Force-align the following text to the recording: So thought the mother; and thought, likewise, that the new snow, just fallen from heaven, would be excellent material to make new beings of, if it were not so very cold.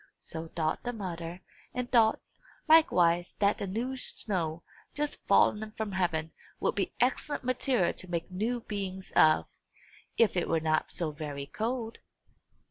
So 0.19 0.47
thought 0.47 0.81
the 0.81 0.93
mother; 0.93 1.41
and 1.75 1.91
thought, 1.91 2.19
likewise, 2.67 3.35
that 3.37 3.59
the 3.59 3.67
new 3.67 3.95
snow, 3.95 4.63
just 4.95 5.17
fallen 5.27 5.73
from 5.77 5.91
heaven, 5.91 6.31
would 6.59 6.73
be 6.73 6.95
excellent 6.99 7.43
material 7.43 7.93
to 7.93 8.09
make 8.09 8.31
new 8.31 8.61
beings 8.61 9.11
of, 9.15 9.45
if 10.17 10.35
it 10.35 10.49
were 10.49 10.59
not 10.59 10.91
so 10.91 11.11
very 11.11 11.45
cold. 11.45 11.99